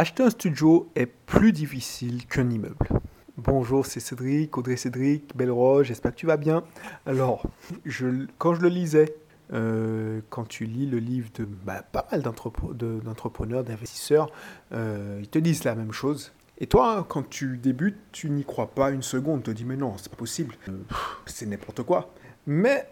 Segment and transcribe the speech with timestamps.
[0.00, 2.88] Acheter un studio est plus difficile qu'un immeuble.
[3.36, 6.64] Bonjour, c'est Cédric, Audrey Cédric, Belle j'espère que tu vas bien.
[7.04, 7.42] Alors,
[8.38, 9.14] quand je le lisais,
[9.52, 14.30] euh, quand tu lis le livre de bah, pas mal d'entrepreneurs, d'investisseurs,
[14.72, 16.32] euh, ils te disent la même chose.
[16.56, 19.76] Et toi, quand tu débutes, tu n'y crois pas une seconde, tu te dis mais
[19.76, 20.78] non, c'est pas possible, euh,
[21.26, 22.10] c'est n'importe quoi.
[22.46, 22.88] Mais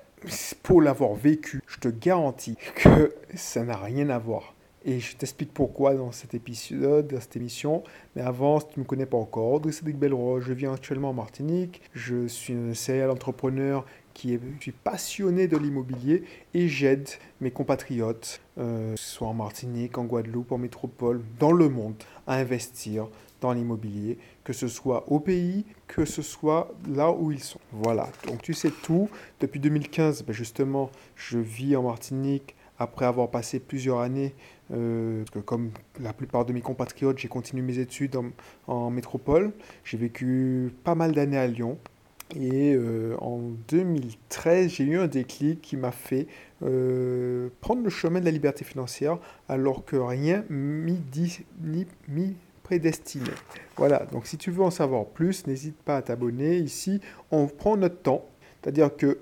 [0.62, 4.52] pour l'avoir vécu, je te garantis que ça n'a rien à voir.
[4.88, 7.82] Et je t'explique pourquoi dans cet épisode, dans cette émission.
[8.16, 11.12] Mais avant, si tu ne me connais pas encore, Cédric Belleroy, je vis actuellement en
[11.12, 11.82] Martinique.
[11.92, 17.06] Je suis un serial entrepreneur qui est, suis passionné de l'immobilier et j'aide
[17.42, 23.08] mes compatriotes, euh, soit en Martinique, en Guadeloupe, en métropole, dans le monde, à investir
[23.42, 27.60] dans l'immobilier, que ce soit au pays, que ce soit là où ils sont.
[27.72, 29.10] Voilà, donc tu sais tout.
[29.40, 34.34] Depuis 2015, ben justement, je vis en Martinique après avoir passé plusieurs années,
[34.72, 38.16] euh, comme la plupart de mes compatriotes, j'ai continué mes études
[38.66, 39.52] en, métropole.
[39.84, 41.78] J'ai vécu pas mal d'années à Lyon.
[42.36, 46.26] Et euh, en 2013, j'ai eu un déclic qui m'a fait
[46.62, 51.00] euh, prendre le chemin de la liberté financière alors que rien m'y
[52.62, 53.30] prédestiné.
[53.78, 56.58] Voilà, donc si tu veux en savoir plus, n'hésite pas à t'abonner.
[56.58, 58.26] Ici, on prend notre temps.
[58.60, 59.18] C'est-à-dire que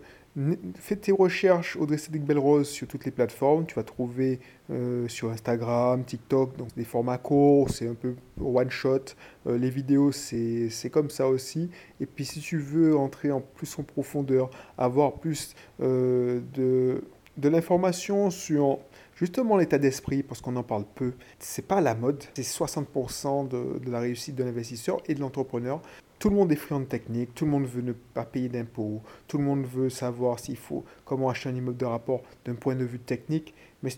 [0.75, 3.65] Fais tes recherches Audrey Cédric Belrose sur toutes les plateformes.
[3.65, 4.39] Tu vas trouver
[4.71, 9.15] euh, sur Instagram, TikTok, donc des formats courts, c'est un peu one shot.
[9.47, 11.71] Euh, les vidéos, c'est comme ça aussi.
[12.01, 17.05] Et puis si tu veux entrer en plus en profondeur, avoir plus euh, de,
[17.39, 18.81] de l'information sur
[19.15, 23.79] justement l'état d'esprit, parce qu'on en parle peu, c'est pas la mode, c'est 60% de,
[23.79, 25.81] de, la réussite de l'investisseur et de l'entrepreneur.
[26.19, 29.03] Tout le monde est friand de technique, tout le monde veut ne pas payer d'impôts,
[29.29, 32.75] tout le monde veut savoir s'il faut comment acheter un immeuble de rapport d'un point
[32.75, 33.55] de vue technique.
[33.83, 33.91] Mais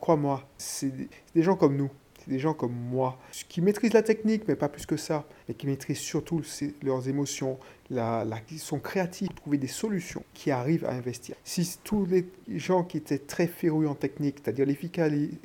[0.00, 0.92] crois-moi, c'est
[1.34, 4.68] des gens comme nous, c'est des gens comme moi, qui maîtrisent la technique, mais pas
[4.68, 6.40] plus que ça, mais qui maîtrisent surtout
[6.82, 7.58] leurs émotions,
[7.90, 11.34] la, qui sont créatifs, trouver des solutions, qui arrivent à investir.
[11.42, 14.74] Si tous les gens qui étaient très férus en technique, c'est-à-dire les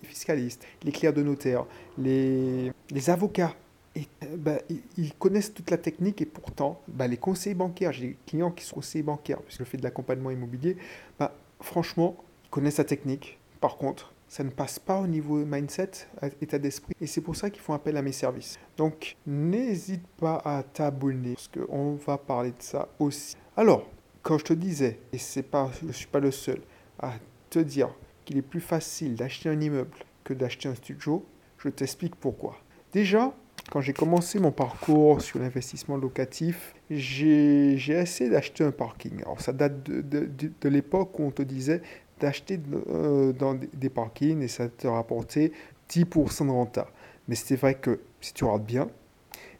[0.03, 1.65] fiscalistes, les clercs de notaire,
[1.97, 3.70] les, les avocats, et,
[4.37, 4.59] bah,
[4.97, 8.63] ils connaissent toute la technique et pourtant, bah, les conseillers bancaires, j'ai des clients qui
[8.65, 10.77] sont conseillers bancaires, puisque je fais de l'accompagnement immobilier,
[11.19, 13.39] bah, franchement, ils connaissent la technique.
[13.59, 15.91] Par contre, ça ne passe pas au niveau mindset,
[16.41, 16.95] état d'esprit.
[17.01, 18.57] Et c'est pour ça qu'ils font appel à mes services.
[18.77, 23.35] Donc, n'hésite pas à t'abonner, parce qu'on va parler de ça aussi.
[23.57, 23.87] Alors,
[24.23, 26.61] quand je te disais, et c'est pas, je ne suis pas le seul
[26.99, 27.13] à
[27.49, 27.93] te dire
[28.23, 31.25] qu'il est plus facile d'acheter un immeuble que d'acheter un studio,
[31.57, 32.57] je t'explique pourquoi.
[32.93, 33.33] Déjà,
[33.71, 39.21] quand j'ai commencé mon parcours sur l'investissement locatif, j'ai essayé d'acheter un parking.
[39.21, 41.81] Alors ça date de, l'époque où on te disait
[42.19, 42.59] d'acheter
[42.89, 45.53] euh, dans des parkings et ça te rapportait
[45.89, 46.89] 10% de renta.
[47.29, 48.89] Mais c'est vrai que si tu regardes bien,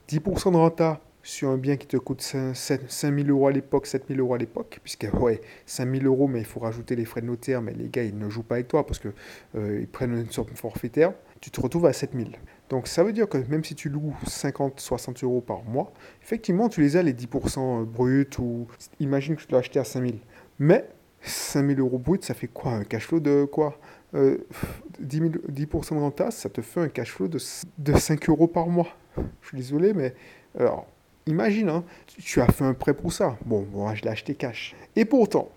[0.09, 4.07] 10% de renta sur un bien qui te coûte 5, 000 euros à l'époque, 7
[4.09, 7.21] 000 euros à l'époque, puisque ouais, 5 000 euros, mais il faut rajouter les frais
[7.21, 9.13] de notaire, mais les gars, ils ne jouent pas avec toi parce qu'ils
[9.55, 12.29] euh, prennent une de forfaitaire, tu te retrouves à 7 000.
[12.71, 15.91] Donc ça veut dire que même si tu loues 50, 60 euros par mois,
[16.23, 18.65] effectivement tu les as les 10% bruts ou
[19.01, 20.19] imagine que tu dois acheter à 5000.
[20.57, 20.87] Mais
[21.21, 23.77] 5000 euros bruts, ça fait quoi Un cash flow de quoi
[24.13, 24.37] 10, euh,
[25.01, 27.39] 10% de renta, ça te fait un cash flow de,
[27.77, 28.87] de 5 euros par mois.
[29.41, 30.15] Je suis désolé, mais
[30.57, 30.87] alors,
[31.25, 33.37] imagine, hein, tu as fait un prêt pour ça.
[33.45, 34.77] Bon, moi je l'ai acheté cash.
[34.95, 35.49] Et pourtant,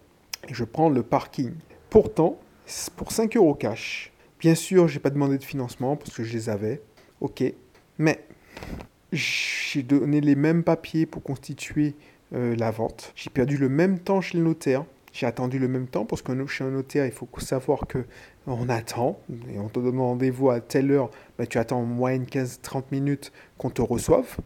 [0.50, 1.52] je prends le parking.
[1.90, 2.40] Pourtant,
[2.96, 6.48] pour 5 euros cash, bien sûr, j'ai pas demandé de financement parce que je les
[6.48, 6.82] avais.
[7.24, 7.42] Ok,
[7.96, 8.22] mais
[9.10, 11.94] j'ai donné les mêmes papiers pour constituer
[12.34, 13.14] euh, la vente.
[13.16, 14.84] J'ai perdu le même temps chez le notaire.
[15.10, 18.04] J'ai attendu le même temps parce que chez un notaire, il faut savoir que
[18.46, 19.18] on attend
[19.50, 21.10] et on te donne rendez-vous à telle heure.
[21.38, 24.36] Ben, tu attends en moyenne 15-30 minutes qu'on te reçoive.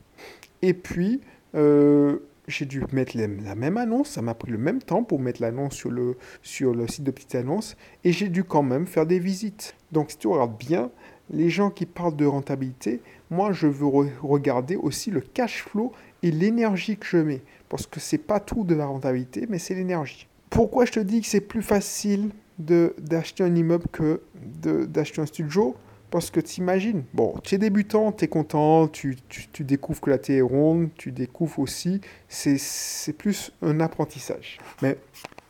[0.63, 1.21] Et puis,
[1.57, 4.11] euh, j'ai dû mettre la même annonce.
[4.11, 7.11] Ça m'a pris le même temps pour mettre l'annonce sur le, sur le site de
[7.11, 7.77] petite annonce.
[8.05, 9.75] Et j'ai dû quand même faire des visites.
[9.91, 10.93] Donc, si tu regardes bien,
[11.31, 13.01] les gens qui parlent de rentabilité,
[13.31, 13.87] moi je veux
[14.23, 15.93] regarder aussi le cash flow
[16.23, 17.43] et l'énergie que je mets.
[17.69, 20.27] Parce que c'est pas tout de la rentabilité, mais c'est l'énergie.
[20.51, 25.77] Pourquoi je te dis que c'est plus facile d'acheter un immeuble que d'acheter un studio?
[26.11, 30.09] Parce que tu imagines, bon, tu es débutant, tu es content, tu, tu, découvres que
[30.09, 34.57] la thé est ronde, tu découvres aussi, c'est plus un apprentissage.
[34.81, 34.97] Mais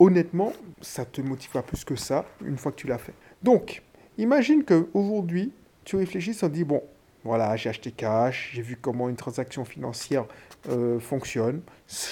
[0.00, 3.14] honnêtement, ça te motive pas plus que ça une fois que tu l'as fait.
[3.44, 3.82] Donc,
[4.18, 5.52] imagine qu'aujourd'hui,
[5.88, 6.82] tu réfléchis, on dit, bon,
[7.24, 10.26] voilà, j'ai acheté cash, j'ai vu comment une transaction financière
[10.68, 11.62] euh, fonctionne,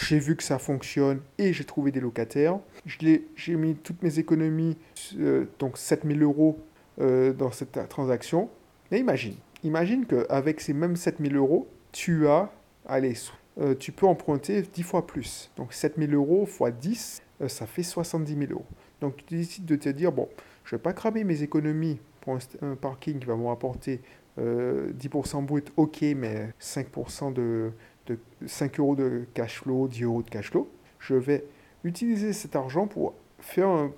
[0.09, 2.59] j'ai vu que ça fonctionne et j'ai trouvé des locataires.
[2.87, 4.79] J'ai mis toutes mes économies,
[5.19, 6.59] euh, donc 7000 euros
[7.03, 8.49] euh, dans cette transaction.
[8.91, 12.51] Mais imagine, imagine qu'avec ces mêmes 7000 euros, tu as,
[12.89, 13.13] allez,
[13.61, 15.51] euh, tu peux emprunter 10 fois plus.
[15.59, 18.67] Donc 7000 euros fois 10, euh, ça fait 70 000 euros.
[19.03, 20.31] Donc tu décides de te dire, bon,
[20.65, 24.01] je vais pas cramer mes économies un, parking qui va me rapporter
[24.39, 27.73] 10% euh, brut, ok, mais 5% de,
[28.07, 30.69] de 5 euros de cash flow, 10 euros de cash flow.
[30.99, 31.45] Je vais
[31.85, 33.91] utiliser cet argent pour faire un,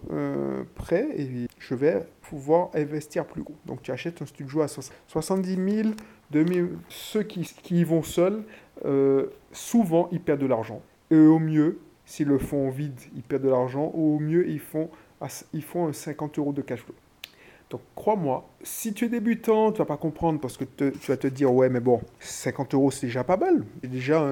[0.75, 3.57] prêt et je vais pouvoir investir plus gros.
[3.67, 5.89] Donc tu achètes un studio à 70 000,
[6.31, 8.45] 2000, ceux qui, y vont seuls,
[8.85, 10.83] euh, souvent ils perdent de l'argent.
[11.11, 13.91] Et au mieux, s'ils le font vide, ils perdent de l'argent.
[13.95, 14.91] Ou au mieux, ils font,
[15.53, 16.95] ils font 50 euros de cash flow.
[17.71, 21.27] Donc crois-moi, si tu es débutant, tu vas pas comprendre parce que tu vas te
[21.27, 23.65] dire ouais mais bon, 50 euros c'est déjà pas mal.
[23.83, 24.25] Déjà,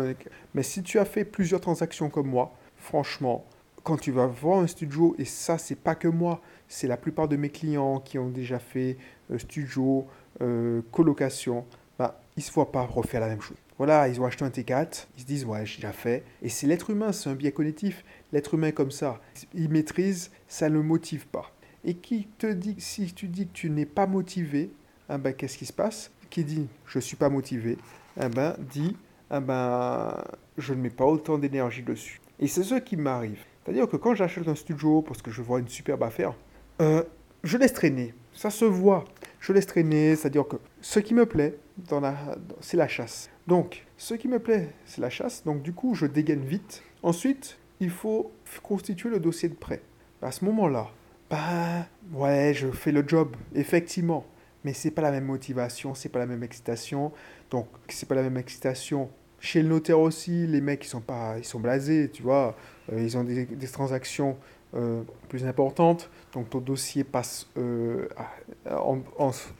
[0.55, 3.44] mais si tu as fait plusieurs transactions comme moi, franchement,
[3.83, 7.29] quand tu vas voir un studio, et ça c'est pas que moi, c'est la plupart
[7.29, 8.97] de mes clients qui ont déjà fait
[9.31, 10.06] euh, studio,
[10.41, 11.65] euh, colocation,
[11.99, 13.56] bah, ils se voient pas refaire la même chose.
[13.79, 16.25] Voilà, ils ont acheté un T4, ils se disent ouais, j'ai déjà fait.
[16.43, 18.05] Et c'est l'être humain, c'est un biais cognitif.
[18.33, 19.21] L'être humain comme ça,
[19.55, 21.53] il maîtrise, ça ne le motive pas.
[21.87, 24.71] Et qui te dit, si tu dis que tu n'es pas motivé,
[25.09, 26.11] ah ben, qu'est-ce qui se passe?
[26.29, 27.79] Qui dit je ne suis pas motivé
[28.19, 28.97] ah ben, dit
[29.31, 30.25] ah ben,
[30.59, 32.21] je ne mets pas autant d'énergie dessus.
[32.38, 33.41] Et c'est ce qui m'arrive.
[33.65, 36.35] C'est-à-dire que quand j'achète un studio parce que je vois une superbe affaire,
[36.81, 37.03] euh,
[37.43, 38.15] je laisse traîner.
[38.33, 39.05] Ça se voit.
[39.41, 41.59] Je laisse traîner, c'est-à-dire que ce qui me plaît,
[42.61, 43.31] c'est la chasse.
[43.47, 45.44] Donc, ce qui me plaît, c'est la chasse.
[45.44, 46.83] Donc, du coup, je dégaine vite.
[47.03, 49.83] Ensuite, il faut constituer le dossier de prêt.
[50.23, 50.88] À ce moment-là,
[51.31, 54.25] bah, ouais, je fais le job, effectivement.
[54.64, 57.12] Mais c'est pas la même motivation, c'est pas la même excitation.
[57.50, 59.11] Donc, c'est pas la même excitation.
[59.38, 62.56] Chez le notaire aussi, les mecs, ils sont pas, ils sont blasés, tu vois.
[62.93, 64.37] Euh, ils ont des, transactions
[64.75, 66.11] euh, plus importantes.
[66.32, 68.08] Donc, ton dossier passe euh,
[68.70, 69.00] en,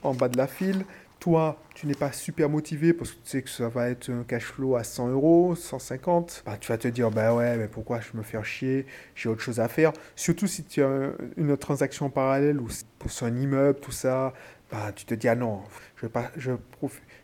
[0.03, 0.85] en bas de la file
[1.19, 4.23] toi, tu n'es pas super motivé parce que tu sais que ça va être un
[4.23, 8.01] cash flow à 100 euros, 150, bah, tu vas te dire, bah ouais, mais pourquoi
[8.01, 9.93] je me faire chier, j'ai autre chose à faire.
[10.15, 12.69] Surtout si tu as une transaction parallèle ou
[12.99, 14.35] pour un immeuble, tout ça,
[14.71, 15.63] bah, tu te dis, ah non,
[15.97, 16.53] je vais, pas, je,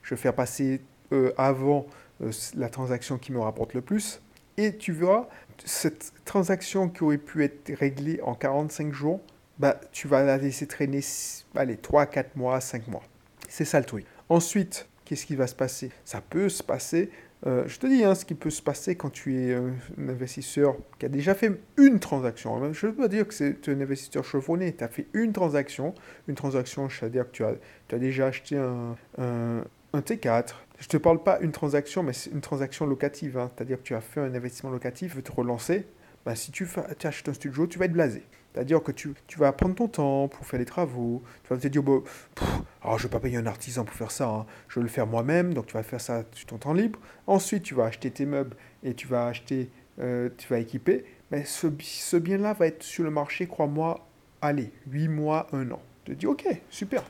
[0.03, 0.81] je vais faire passer
[1.13, 1.87] euh, avant
[2.23, 4.21] euh, la transaction qui me rapporte le plus.
[4.57, 5.29] Et tu verras,
[5.65, 9.21] cette transaction qui aurait pu être réglée en 45 jours,
[9.59, 11.01] bah, tu vas la laisser traîner
[11.55, 13.03] allez, 3, 4 mois, 5 mois.
[13.53, 14.07] C'est ça le truc.
[14.31, 15.91] Ensuite, qu'est-ce qui va se passer?
[16.07, 17.11] Ça peut se passer,
[17.47, 19.75] euh, je te dis, hein, ce qui peut se passer quand tu es un
[20.09, 22.73] investisseur qui a déjà fait une transaction.
[22.73, 24.75] Je ne veux pas dire que c'est un investisseur chevronné.
[24.75, 25.95] Tu as fait une transaction.
[26.29, 30.55] Une transaction, c'est-à-dire que tu as, déjà acheté un, un, T4.
[30.79, 33.37] Je ne te parle pas une transaction, mais c'est une transaction locative.
[33.37, 33.51] Hein.
[33.55, 35.85] C'est-à-dire que tu as fait un investissement locatif, tu veux te relancer.
[36.25, 36.67] Ben, si tu,
[36.99, 38.23] tu achètes un studio, tu vas être blasé.
[38.53, 41.23] C'est-à-dire que tu, tu, vas prendre ton temps pour faire les travaux.
[41.45, 42.03] Tu vas te dire, bon,
[42.83, 44.47] alors je ne vais pas payer un artisan pour faire ça, hein.
[44.69, 46.99] je vais le faire moi-même, donc tu vas faire ça sur ton temps libre.
[47.27, 49.71] Ensuite, tu vas acheter tes meubles et tu vas acheter,
[50.01, 51.05] euh, tu vas équiper.
[51.31, 54.07] Mais ce, bien-là va être sur le marché, crois-moi,
[54.43, 55.81] allez, 8 mois, 1 an.
[56.05, 57.03] Tu te dis, ok, super.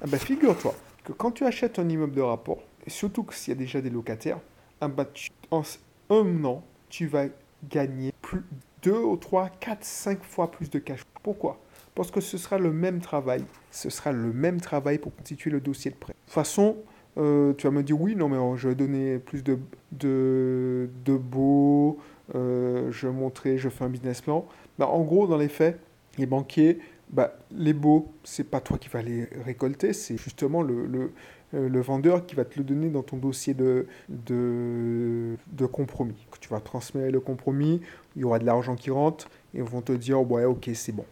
[0.00, 0.74] Ah ben, figure-toi
[1.04, 3.90] que quand tu achètes un immeuble de rapport, et surtout s'il y a déjà des
[3.90, 4.38] locataires,
[4.80, 5.06] ah ben,
[5.50, 5.62] en
[6.08, 7.26] un an, tu vas
[7.68, 8.44] gagner plus
[8.82, 11.00] 2 ou 3, 4, 5 fois plus de cash.
[11.22, 11.58] Pourquoi?
[11.94, 13.44] Parce que ce sera le même travail.
[13.70, 16.12] Ce sera le même travail pour constituer le dossier de prêt.
[16.12, 16.76] De toute façon,
[17.18, 19.58] euh, tu vas me dire oui, non, mais je vais donner plus de,
[19.92, 21.98] de, de beaux,
[22.34, 24.46] euh, je vais montrer, je fais un business plan.
[24.78, 25.80] Bah, en gros, dans les faits,
[26.18, 26.78] les banquiers,
[27.10, 31.12] bah, les beaux, c'est pas toi qui vas les récolter, c'est justement le,
[31.52, 36.26] le vendeur qui va te le donner dans ton dossier de, de, de compromis.
[36.40, 37.80] Tu vas transmettre le compromis,
[38.16, 40.92] il y aura de l'argent qui rentre, et ils vont te dire, ouais, ok, c'est
[40.92, 41.06] bon.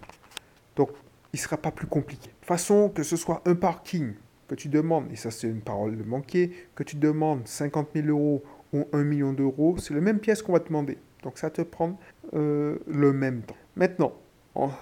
[0.76, 0.90] Donc,
[1.32, 2.28] il ne sera pas plus compliqué.
[2.28, 4.14] De toute façon, que ce soit un parking
[4.48, 8.08] que tu demandes, et ça c'est une parole de banquier, que tu demandes 50 000
[8.08, 10.98] euros ou 1 million d'euros, c'est la même pièce qu'on va te demander.
[11.22, 11.98] Donc ça te prend
[12.34, 13.56] euh, le même temps.
[13.74, 14.12] Maintenant,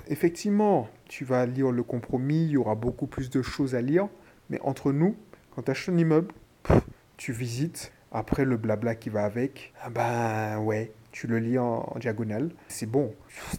[0.08, 4.08] effectivement, tu vas lire le compromis, il y aura beaucoup plus de choses à lire,
[4.50, 5.16] mais entre nous,
[5.54, 6.32] quand tu achètes un immeuble,
[7.16, 12.50] tu visites, après le blabla qui va avec, ben ouais, tu le lis en, diagonale,
[12.68, 13.14] c'est bon.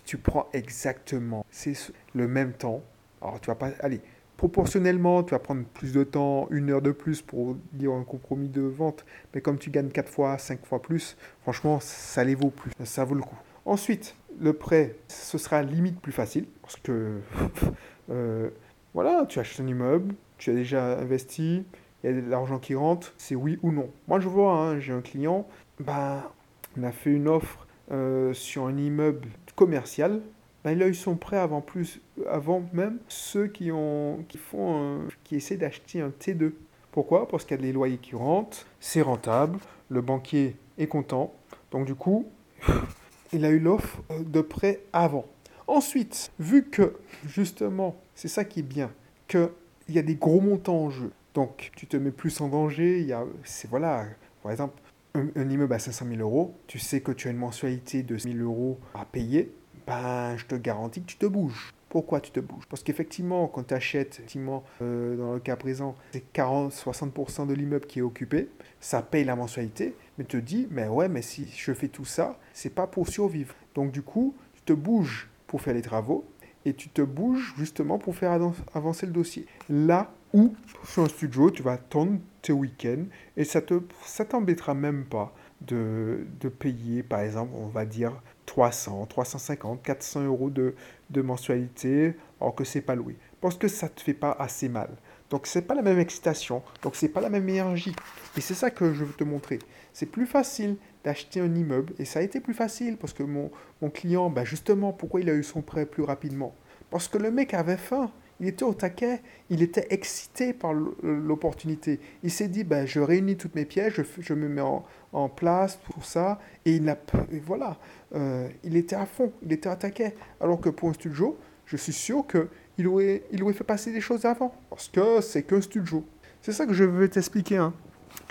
[0.06, 1.74] Tu prends exactement, c'est
[2.14, 2.82] le même temps.
[3.22, 4.02] Alors tu vas pas, allez,
[4.38, 8.50] proportionnellement, tu vas prendre plus de temps, une heure de plus pour lire un compromis
[8.50, 12.50] de vente, mais comme tu gagnes 4 fois, 5 fois plus, franchement, ça les vaut
[12.50, 13.40] plus, ça vaut le coup.
[13.66, 17.20] Ensuite, le prêt, ce sera limite plus facile, parce que,
[18.10, 18.50] euh,
[18.94, 21.66] voilà, tu achètes un immeuble, tu as déjà investi,
[22.12, 23.90] l'argent qui rentre, c'est oui ou non.
[24.08, 25.48] Moi, je vois, hein, j'ai un client,
[25.80, 26.32] bah,
[26.78, 30.22] on a fait une offre euh, sur un immeuble commercial.
[30.64, 35.02] Bah, il a eu son prêt avant, plus, avant même ceux qui, ont, qui, font
[35.24, 36.54] qui essaient d'acheter un T2.
[36.92, 37.28] Pourquoi?
[37.28, 39.60] Parce qu'il y a des loyers qui rentrent, c'est rentable,
[39.90, 41.34] le banquier est content.
[41.72, 42.26] Donc du coup,
[43.34, 45.26] il a eu l'offre euh, de prêt avant.
[45.68, 46.96] Ensuite, vu que
[47.28, 48.92] justement, c'est ça qui est bien,
[49.28, 49.50] qu'il
[49.90, 53.06] y a des gros montants en jeu, donc tu te mets plus en danger, il
[53.06, 53.26] y a,
[53.70, 54.06] voilà,
[54.42, 54.82] par exemple,
[55.14, 58.20] un, immeuble à 500 000 euros, tu sais que tu as une mensualité de 1
[58.20, 59.54] 000 euros à payer,
[59.86, 61.74] ben je te garantis que tu te bouges.
[61.90, 62.66] Pourquoi tu te bouges?
[62.68, 67.86] Parce qu'effectivement, quand tu achètes, effectivement, euh, dans le cas présent, c'est 40-60% de l'immeuble
[67.86, 68.50] qui est occupé,
[68.82, 72.38] ça paye la mensualité, mais te dis, mais ouais, mais si je fais tout ça,
[72.54, 73.56] c'est pas pour survivre.
[73.76, 76.26] Donc du coup, tu te bouges pour faire les travaux
[76.66, 78.38] et tu te bouges justement pour faire
[78.74, 79.46] avancer le dossier.
[79.70, 83.06] Là où, sur un studio, tu vas attendre tes week-ends
[83.38, 88.22] et ça ne ça t'embêtera même pas de, de, payer, par exemple, on va dire
[88.46, 90.76] 300, 350, 400 euros de,
[91.10, 93.16] de mensualité alors que c'est pas loué.
[93.40, 94.90] Parce que ça ne te fait pas assez mal.
[95.30, 97.96] Donc c'est pas la même excitation, donc c'est pas la même énergie.
[98.38, 99.60] Et c'est ça que je veux te montrer.
[99.94, 103.50] C'est plus facile d'acheter un immeuble et ça a été plus facile parce que mon,
[103.82, 106.54] mon client, ben justement, pourquoi il a eu son prêt plus rapidement?
[106.92, 108.12] Parce que le mec avait faim.
[108.40, 112.00] Il était au taquet, il était excité par l'opportunité.
[112.24, 115.30] Il s'est dit, ben, je réunis toutes mes pièces, je, je me mets en, en,
[115.30, 116.40] place pour ça.
[116.66, 116.98] Et, il a,
[117.32, 117.78] et voilà,
[118.14, 120.16] euh, il était à fond, il était au taquet.
[120.42, 124.26] Alors que pour un studio, je suis sûr qu'il aurait, il fait passer des choses
[124.26, 124.54] avant.
[124.70, 126.04] Parce que c'est qu'un studio.
[126.42, 127.58] C'est ça que je veux t'expliquer.
[127.58, 127.74] Hein.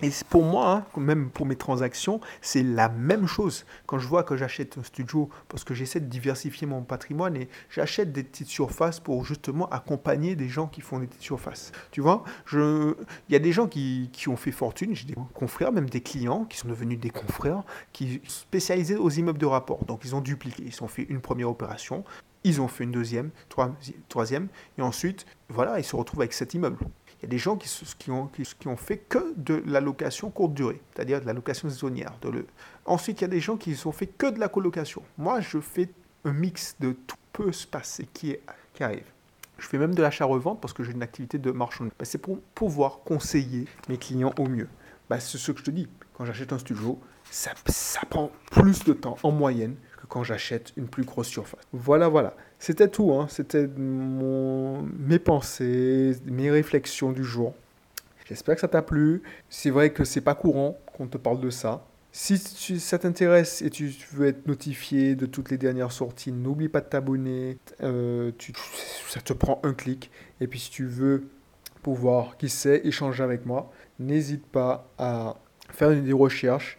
[0.02, 3.64] Et pour moi, hein, même pour mes transactions, c'est la même chose.
[3.86, 7.48] Quand je vois que j'achète un studio, parce que j'essaie de diversifier mon patrimoine et
[7.70, 11.72] j'achète des petites surfaces pour justement accompagner des gens qui font des petites surfaces.
[11.90, 12.94] Tu vois, il
[13.30, 16.44] y a des gens qui, qui ont fait fortune, j'ai des confrères, même des clients
[16.44, 17.62] qui sont devenus des confrères,
[17.92, 19.84] qui sont spécialisés aux immeubles de rapport.
[19.84, 22.04] Donc ils ont dupliqué, ils ont fait une première opération,
[22.44, 23.30] ils ont fait une deuxième,
[24.08, 26.78] troisième, et ensuite, voilà, ils se retrouvent avec cet immeuble.
[27.24, 31.22] Il y a des gens qui, ont, fait que de la location courte durée, c'est-à-dire
[31.22, 32.12] de la location saisonnière.
[32.84, 35.02] Ensuite, il y a des gens qui ont fait que de la colocation.
[35.16, 35.88] Moi, je fais
[36.26, 38.36] un mix de tout peut se passer qui,
[38.74, 39.06] qui arrive.
[39.56, 41.86] Je fais même de l'achat-revente parce que j'ai une activité de marchand.
[41.86, 44.68] Bah, c'est pour pouvoir conseiller mes clients au mieux.
[45.08, 45.88] Bah, c'est ce que je te dis.
[46.12, 47.00] Quand j'achète un studio,
[47.30, 47.54] ça
[48.10, 49.76] prend plus de temps en moyenne
[50.08, 51.60] quand j'achète une plus grosse surface.
[51.72, 52.34] Voilà, voilà.
[52.58, 53.12] C'était tout.
[53.12, 53.26] Hein.
[53.28, 57.54] C'était mes pensées, mes réflexions du jour.
[58.26, 59.22] J'espère que ça t'a plu.
[59.50, 61.86] C'est vrai que c'est pas courant qu'on te parle de ça.
[62.12, 66.80] Si ça t'intéresse et tu veux être notifié de toutes les dernières sorties, n'oublie pas
[66.80, 67.58] de t'abonner.
[67.82, 68.30] Euh,
[69.08, 70.12] ça te prend un clic.
[70.40, 71.24] Et puis si tu veux
[71.82, 75.36] pouvoir, qui sait, échanger avec moi, n'hésite pas à
[75.70, 76.78] faire des recherches.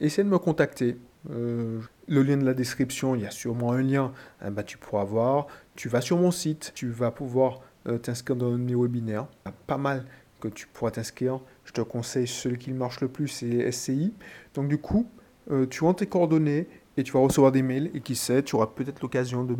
[0.00, 0.96] Essaye de me contacter.
[1.30, 4.12] Euh, le lien de la description, il y a sûrement un lien,
[4.44, 5.46] eh ben, tu pourras voir.
[5.74, 9.26] Tu vas sur mon site, tu vas pouvoir euh, t'inscrire dans mes webinaires.
[9.44, 10.06] Il y a pas mal
[10.40, 11.40] que tu pourras t'inscrire.
[11.64, 14.12] Je te conseille celui qui marche le plus, c'est SCI.
[14.54, 15.08] Donc du coup,
[15.50, 17.90] euh, tu rentres tes coordonnées et tu vas recevoir des mails.
[17.94, 19.56] Et qui sait, tu auras peut-être l'occasion de,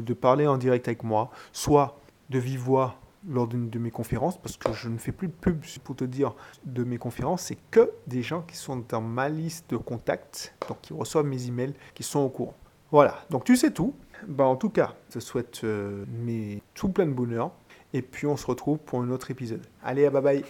[0.00, 1.98] de, parler en direct avec moi, soit
[2.30, 2.70] de vive
[3.28, 6.04] lors d'une de mes conférences, parce que je ne fais plus de pub pour te
[6.04, 10.54] dire de mes conférences, c'est que des gens qui sont dans ma liste de contacts,
[10.68, 12.54] donc qui reçoivent mes emails, qui sont au courant.
[12.90, 13.94] Voilà, donc tu sais tout.
[14.26, 16.04] Bah, en tout cas, je te souhaite euh,
[16.74, 17.50] tout plein de bonheur.
[17.92, 19.66] Et puis on se retrouve pour un autre épisode.
[19.82, 20.44] Allez, bye bye